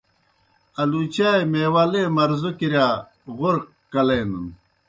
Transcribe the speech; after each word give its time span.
آلُوچائے 0.81 1.43
میواہ 1.51 1.87
لیے 1.91 2.03
قِسمو 2.03 2.15
مرضو 2.15 2.49
کِرِیا 2.59 2.87
غورہ 3.37 3.61
کلینَن۔ 3.91 4.45